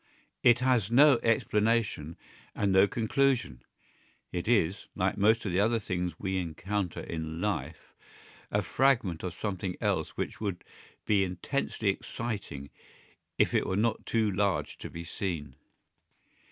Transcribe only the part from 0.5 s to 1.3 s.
has no